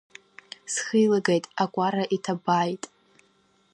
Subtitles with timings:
[0.73, 2.83] Схы еилагеит, акәара иҭабааит!